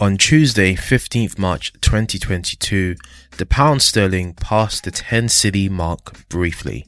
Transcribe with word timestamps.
On 0.00 0.16
Tuesday, 0.16 0.76
15th 0.76 1.38
March 1.38 1.74
2022, 1.82 2.96
the 3.36 3.44
pound 3.44 3.82
sterling 3.82 4.32
passed 4.32 4.84
the 4.84 4.90
10 4.90 5.26
cedi 5.26 5.68
mark 5.68 6.26
briefly, 6.30 6.86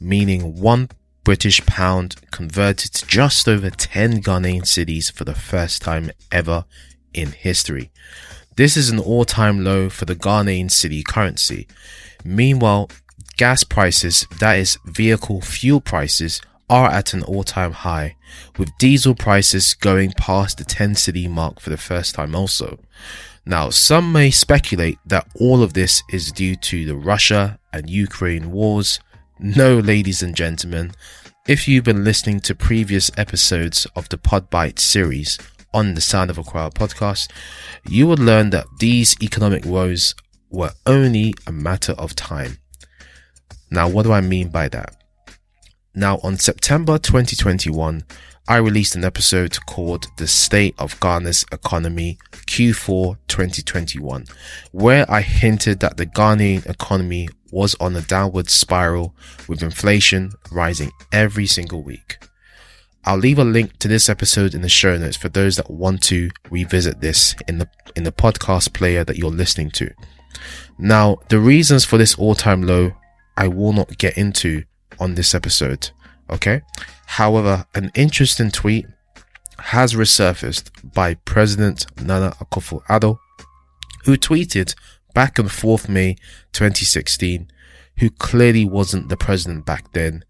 meaning 0.00 0.58
one 0.58 0.88
British 1.24 1.64
pound 1.66 2.16
converted 2.30 2.94
to 2.94 3.06
just 3.06 3.46
over 3.50 3.68
10 3.68 4.22
Ghanaian 4.22 4.62
cedis 4.62 5.12
for 5.12 5.24
the 5.24 5.34
first 5.34 5.82
time 5.82 6.10
ever 6.32 6.64
in 7.12 7.32
history. 7.32 7.90
This 8.56 8.78
is 8.78 8.88
an 8.88 8.98
all-time 8.98 9.62
low 9.62 9.90
for 9.90 10.06
the 10.06 10.16
Ghanaian 10.16 10.70
cedi 10.70 11.04
currency. 11.04 11.68
Meanwhile, 12.24 12.88
gas 13.36 13.62
prices, 13.62 14.26
that 14.40 14.58
is 14.58 14.78
vehicle 14.86 15.42
fuel 15.42 15.82
prices, 15.82 16.40
are 16.68 16.88
at 16.88 17.14
an 17.14 17.22
all-time 17.22 17.72
high, 17.72 18.16
with 18.58 18.76
diesel 18.78 19.14
prices 19.14 19.74
going 19.74 20.12
past 20.12 20.58
the 20.58 20.64
10 20.64 20.94
cedi 20.94 21.28
mark 21.28 21.60
for 21.60 21.70
the 21.70 21.76
first 21.76 22.14
time 22.14 22.34
also. 22.34 22.78
Now, 23.46 23.70
some 23.70 24.12
may 24.12 24.30
speculate 24.30 24.98
that 25.04 25.28
all 25.38 25.62
of 25.62 25.74
this 25.74 26.02
is 26.10 26.32
due 26.32 26.56
to 26.56 26.86
the 26.86 26.96
Russia 26.96 27.58
and 27.72 27.90
Ukraine 27.90 28.50
wars. 28.50 29.00
No, 29.38 29.78
ladies 29.78 30.22
and 30.22 30.34
gentlemen, 30.34 30.92
if 31.46 31.68
you've 31.68 31.84
been 31.84 32.04
listening 32.04 32.40
to 32.40 32.54
previous 32.54 33.10
episodes 33.18 33.86
of 33.94 34.08
the 34.08 34.16
Podbite 34.16 34.78
series 34.78 35.38
on 35.74 35.94
the 35.94 36.00
Sound 36.00 36.30
of 36.30 36.38
a 36.38 36.40
Accra 36.40 36.70
podcast, 36.70 37.30
you 37.86 38.06
would 38.06 38.18
learn 38.18 38.48
that 38.50 38.66
these 38.78 39.14
economic 39.22 39.66
woes 39.66 40.14
were 40.48 40.72
only 40.86 41.34
a 41.46 41.52
matter 41.52 41.92
of 41.92 42.16
time. 42.16 42.56
Now, 43.70 43.88
what 43.88 44.04
do 44.04 44.12
I 44.12 44.22
mean 44.22 44.48
by 44.48 44.68
that? 44.68 45.03
Now, 45.96 46.18
on 46.24 46.38
September 46.38 46.98
2021, 46.98 48.02
I 48.48 48.56
released 48.56 48.96
an 48.96 49.04
episode 49.04 49.56
called 49.64 50.08
The 50.16 50.26
State 50.26 50.74
of 50.76 50.98
Ghana's 50.98 51.44
Economy 51.52 52.18
Q4 52.32 53.16
2021, 53.28 54.24
where 54.72 55.08
I 55.08 55.20
hinted 55.20 55.78
that 55.80 55.96
the 55.96 56.06
Ghanaian 56.06 56.68
economy 56.68 57.28
was 57.52 57.76
on 57.78 57.94
a 57.94 58.00
downward 58.00 58.50
spiral 58.50 59.14
with 59.48 59.62
inflation 59.62 60.32
rising 60.50 60.90
every 61.12 61.46
single 61.46 61.84
week. 61.84 62.18
I'll 63.04 63.16
leave 63.16 63.38
a 63.38 63.44
link 63.44 63.78
to 63.78 63.86
this 63.86 64.08
episode 64.08 64.52
in 64.52 64.62
the 64.62 64.68
show 64.68 64.98
notes 64.98 65.16
for 65.16 65.28
those 65.28 65.54
that 65.56 65.70
want 65.70 66.02
to 66.04 66.28
revisit 66.50 67.00
this 67.00 67.36
in 67.46 67.58
the 67.58 67.68
in 67.94 68.02
the 68.02 68.12
podcast 68.12 68.72
player 68.72 69.04
that 69.04 69.16
you're 69.16 69.30
listening 69.30 69.70
to. 69.72 69.90
Now, 70.76 71.18
the 71.28 71.38
reasons 71.38 71.84
for 71.84 71.98
this 71.98 72.16
all-time 72.16 72.62
low 72.62 72.94
I 73.36 73.46
will 73.46 73.72
not 73.72 73.96
get 73.98 74.18
into 74.18 74.64
on 74.98 75.14
this 75.14 75.34
episode. 75.34 75.90
Okay. 76.30 76.62
However, 77.06 77.66
an 77.74 77.90
interesting 77.94 78.50
tweet 78.50 78.86
has 79.58 79.94
resurfaced 79.94 80.70
by 80.94 81.14
President 81.14 81.86
Nana 82.00 82.34
Akufo-Addo, 82.40 83.18
who 84.04 84.16
tweeted 84.16 84.74
back 85.14 85.38
on 85.38 85.46
4th 85.46 85.88
May 85.88 86.14
2016, 86.52 87.50
who 87.98 88.10
clearly 88.10 88.64
wasn't 88.64 89.08
the 89.08 89.16
president 89.16 89.64
back 89.64 89.92
then, 89.92 90.24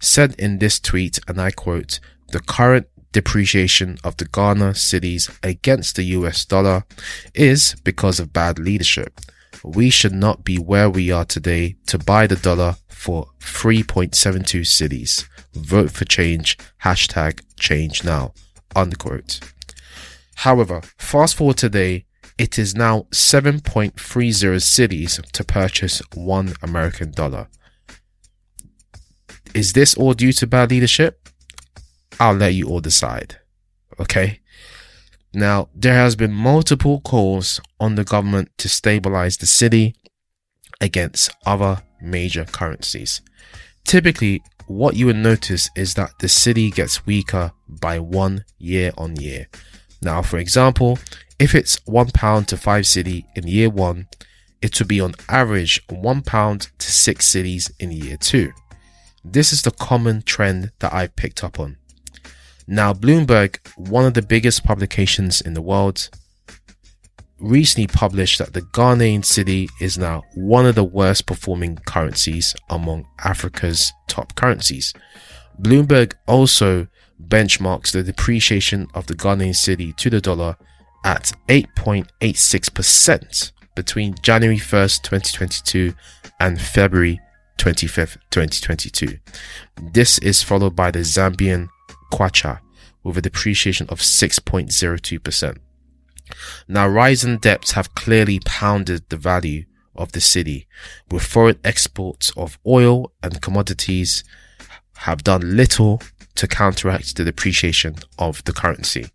said 0.00 0.34
in 0.38 0.58
this 0.58 0.80
tweet, 0.80 1.18
and 1.28 1.40
I 1.40 1.50
quote, 1.50 2.00
the 2.32 2.40
current 2.40 2.88
depreciation 3.12 3.96
of 4.02 4.16
the 4.16 4.24
Ghana 4.24 4.72
cedis 4.72 5.30
against 5.42 5.96
the 5.96 6.02
US 6.18 6.44
dollar 6.44 6.84
is 7.32 7.76
because 7.84 8.18
of 8.18 8.32
bad 8.32 8.58
leadership. 8.58 9.20
We 9.64 9.88
should 9.88 10.12
not 10.12 10.44
be 10.44 10.58
where 10.58 10.90
we 10.90 11.10
are 11.10 11.24
today 11.24 11.76
to 11.86 11.98
buy 11.98 12.26
the 12.26 12.36
dollar 12.36 12.76
for 12.88 13.28
3.72 13.40 14.60
cedis. 14.60 15.26
Vote 15.54 15.90
for 15.90 16.04
change. 16.04 16.58
Hashtag 16.84 17.40
change 17.58 18.04
now. 18.04 18.34
Unquote. 18.76 19.40
However, 20.36 20.82
fast 20.98 21.36
forward 21.36 21.56
today, 21.56 22.04
it 22.36 22.58
is 22.58 22.74
now 22.74 23.06
7.30 23.10 23.94
cedis 23.94 25.22
to 25.32 25.44
purchase 25.44 26.02
one 26.14 26.52
American 26.62 27.12
dollar. 27.12 27.48
Is 29.54 29.72
this 29.72 29.94
all 29.94 30.12
due 30.12 30.32
to 30.32 30.46
bad 30.46 30.70
leadership? 30.70 31.26
I'll 32.20 32.34
let 32.34 32.52
you 32.52 32.68
all 32.68 32.80
decide. 32.80 33.38
Okay? 33.98 34.40
Now, 35.34 35.68
there 35.74 35.94
has 35.94 36.14
been 36.14 36.32
multiple 36.32 37.00
calls 37.00 37.60
on 37.80 37.96
the 37.96 38.04
government 38.04 38.50
to 38.58 38.68
stabilize 38.68 39.36
the 39.36 39.46
cedi 39.46 39.94
against 40.80 41.30
other 41.44 41.82
major 42.00 42.44
currencies. 42.44 43.20
Typically, 43.84 44.42
what 44.66 44.96
you 44.96 45.06
would 45.06 45.16
notice 45.16 45.68
is 45.76 45.94
that 45.94 46.18
the 46.20 46.28
cedi 46.28 46.72
gets 46.72 47.04
weaker 47.04 47.52
by 47.68 47.98
one 47.98 48.44
year 48.58 48.92
on 48.96 49.16
year. 49.16 49.48
Now, 50.00 50.22
for 50.22 50.38
example, 50.38 50.98
if 51.38 51.54
it's 51.54 51.80
one 51.84 52.10
pound 52.10 52.46
to 52.48 52.56
five 52.56 52.84
cedi 52.84 53.24
in 53.34 53.48
year 53.48 53.70
one, 53.70 54.06
it 54.62 54.78
would 54.78 54.88
be 54.88 55.00
on 55.00 55.14
average 55.28 55.82
one 55.90 56.22
pound 56.22 56.68
to 56.78 56.92
six 56.92 57.28
cedis 57.28 57.70
in 57.80 57.90
year 57.90 58.16
two. 58.16 58.52
This 59.24 59.52
is 59.52 59.62
the 59.62 59.72
common 59.72 60.22
trend 60.22 60.70
that 60.78 60.92
I've 60.92 61.16
picked 61.16 61.42
up 61.42 61.58
on. 61.58 61.76
Now, 62.66 62.94
Bloomberg, 62.94 63.58
one 63.76 64.06
of 64.06 64.14
the 64.14 64.22
biggest 64.22 64.64
publications 64.64 65.40
in 65.40 65.54
the 65.54 65.62
world, 65.62 66.08
recently 67.38 67.86
published 67.86 68.38
that 68.38 68.54
the 68.54 68.62
Ghanaian 68.62 69.20
cedi 69.20 69.68
is 69.80 69.98
now 69.98 70.22
one 70.34 70.66
of 70.66 70.74
the 70.74 70.84
worst 70.84 71.26
performing 71.26 71.76
currencies 71.86 72.56
among 72.70 73.06
Africa's 73.22 73.92
top 74.08 74.34
currencies. 74.34 74.94
Bloomberg 75.60 76.14
also 76.26 76.88
benchmarks 77.22 77.92
the 77.92 78.02
depreciation 78.02 78.88
of 78.94 79.06
the 79.06 79.14
Ghanaian 79.14 79.50
cedi 79.50 79.94
to 79.96 80.10
the 80.10 80.20
dollar 80.20 80.56
at 81.04 81.32
8.86% 81.48 83.52
between 83.74 84.14
January 84.22 84.56
1st, 84.56 85.02
2022 85.02 85.94
and 86.40 86.60
February 86.60 87.20
25th, 87.58 88.16
2022. 88.30 89.18
This 89.92 90.18
is 90.18 90.42
followed 90.42 90.74
by 90.74 90.90
the 90.90 91.00
Zambian 91.00 91.68
kwacha 92.12 92.60
with 93.02 93.18
a 93.18 93.22
depreciation 93.22 93.86
of 93.88 94.00
6.02%. 94.00 95.58
Now, 96.66 96.88
rising 96.88 97.38
debts 97.38 97.72
have 97.72 97.94
clearly 97.94 98.40
pounded 98.40 99.08
the 99.08 99.16
value 99.16 99.64
of 99.94 100.12
the 100.12 100.20
cedi, 100.20 100.66
with 101.10 101.22
foreign 101.22 101.58
exports 101.62 102.32
of 102.36 102.58
oil 102.66 103.12
and 103.22 103.42
commodities 103.42 104.24
have 104.98 105.24
done 105.24 105.56
little 105.56 106.00
to 106.34 106.48
counteract 106.48 107.16
the 107.16 107.24
depreciation 107.24 107.96
of 108.18 108.42
the 108.44 108.52
currency. 108.52 109.06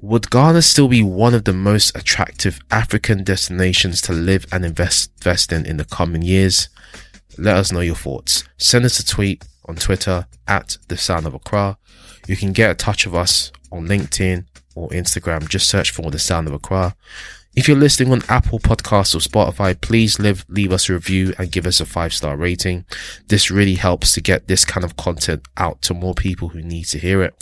Would 0.00 0.30
Ghana 0.30 0.62
still 0.62 0.86
be 0.88 1.02
one 1.02 1.34
of 1.34 1.44
the 1.44 1.52
most 1.52 1.96
attractive 1.96 2.60
African 2.70 3.24
destinations 3.24 4.00
to 4.02 4.12
live 4.12 4.46
and 4.52 4.64
invest, 4.64 5.10
invest 5.18 5.52
in 5.52 5.66
in 5.66 5.76
the 5.76 5.84
coming 5.84 6.22
years? 6.22 6.68
Let 7.36 7.56
us 7.56 7.72
know 7.72 7.80
your 7.80 7.96
thoughts. 7.96 8.44
Send 8.58 8.84
us 8.84 9.00
a 9.00 9.06
tweet 9.06 9.44
on 9.68 9.76
Twitter 9.76 10.26
at 10.46 10.78
the 10.88 10.96
sound 10.96 11.26
of 11.26 11.34
Accra. 11.34 11.78
You 12.26 12.36
can 12.36 12.52
get 12.52 12.70
a 12.70 12.74
touch 12.74 13.06
of 13.06 13.14
us 13.14 13.52
on 13.70 13.86
LinkedIn 13.86 14.46
or 14.74 14.88
Instagram. 14.88 15.48
Just 15.48 15.68
search 15.68 15.90
for 15.90 16.10
the 16.10 16.18
sound 16.18 16.48
of 16.48 16.54
Accra. 16.54 16.96
If 17.54 17.66
you're 17.66 17.76
listening 17.76 18.12
on 18.12 18.22
Apple 18.28 18.60
Podcasts 18.60 19.14
or 19.14 19.18
Spotify, 19.18 19.80
please 19.80 20.18
leave, 20.18 20.44
leave 20.48 20.72
us 20.72 20.88
a 20.88 20.92
review 20.92 21.34
and 21.38 21.50
give 21.50 21.66
us 21.66 21.80
a 21.80 21.86
five 21.86 22.12
star 22.12 22.36
rating. 22.36 22.84
This 23.26 23.50
really 23.50 23.74
helps 23.74 24.12
to 24.12 24.20
get 24.20 24.46
this 24.46 24.64
kind 24.64 24.84
of 24.84 24.96
content 24.96 25.42
out 25.56 25.82
to 25.82 25.94
more 25.94 26.14
people 26.14 26.50
who 26.50 26.62
need 26.62 26.84
to 26.84 26.98
hear 26.98 27.22
it. 27.22 27.34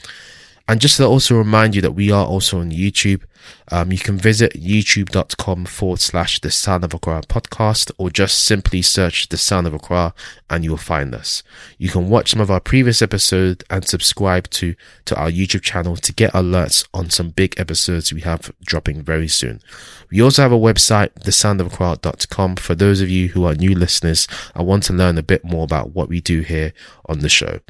And 0.69 0.81
just 0.81 0.97
to 0.97 1.07
also 1.07 1.37
remind 1.37 1.77
you 1.77 1.83
that 1.83 1.93
we 1.93 2.11
are 2.11 2.27
also 2.27 2.59
on 2.59 2.73
YouTube. 2.73 3.23
Um, 3.71 3.93
you 3.93 3.99
can 3.99 4.17
visit 4.17 4.55
youtube.com 4.55 5.67
forward 5.67 6.01
slash 6.01 6.41
the 6.41 6.51
sound 6.51 6.83
of 6.83 6.93
Accra 6.93 7.23
podcast 7.23 7.93
or 7.99 8.11
just 8.11 8.45
simply 8.45 8.83
search 8.83 9.29
the 9.29 9.37
sound 9.37 9.69
of 9.69 9.75
Accra 9.75 10.13
and 10.51 10.65
you 10.65 10.71
will 10.71 10.77
find 10.77 11.15
us. 11.15 11.45
You 11.79 11.89
can 11.89 12.09
watch 12.09 12.33
some 12.33 12.41
of 12.41 12.51
our 12.51 12.59
previous 12.59 13.01
episodes 13.03 13.65
and 13.71 13.87
subscribe 13.87 14.51
to, 14.51 14.75
to 15.05 15.17
our 15.17 15.31
YouTube 15.31 15.63
channel 15.63 15.95
to 15.97 16.13
get 16.13 16.33
alerts 16.33 16.87
on 16.93 17.11
some 17.11 17.31
big 17.31 17.59
episodes 17.61 18.13
we 18.13 18.23
have 18.23 18.53
dropping 18.65 19.03
very 19.03 19.29
soon. 19.29 19.61
We 20.11 20.21
also 20.21 20.43
have 20.43 20.53
a 20.53 20.59
website, 20.59 21.11
thesoundofaccra.com 21.21 22.57
for 22.57 22.75
those 22.75 23.01
of 23.01 23.09
you 23.09 23.29
who 23.29 23.45
are 23.45 23.55
new 23.55 23.77
listeners 23.77 24.27
and 24.57 24.67
want 24.67 24.83
to 24.85 24.93
learn 24.93 25.19
a 25.19 25.23
bit 25.23 25.45
more 25.45 25.63
about 25.63 25.91
what 25.95 26.09
we 26.09 26.21
do 26.21 26.41
here 26.41 26.73
on 27.07 27.21
the 27.21 27.29
show. 27.29 27.61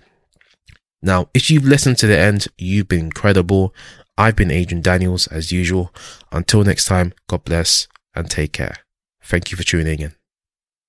Now, 1.02 1.28
if 1.34 1.50
you've 1.50 1.64
listened 1.64 1.98
to 1.98 2.06
the 2.06 2.18
end, 2.18 2.48
you've 2.58 2.88
been 2.88 3.06
incredible. 3.06 3.74
I've 4.18 4.36
been 4.36 4.50
Adrian 4.50 4.82
Daniels 4.82 5.26
as 5.28 5.52
usual. 5.52 5.94
Until 6.32 6.64
next 6.64 6.86
time, 6.86 7.12
God 7.28 7.44
bless 7.44 7.86
and 8.14 8.30
take 8.30 8.52
care. 8.52 8.78
Thank 9.22 9.50
you 9.50 9.56
for 9.56 9.64
tuning 9.64 10.00
in. 10.00 10.14